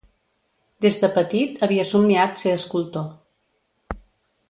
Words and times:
Des 0.85 0.95
de 1.01 1.09
petit 1.17 1.61
havia 1.67 1.85
somniat 1.91 2.43
ser 2.45 2.57
escultor. 2.61 3.97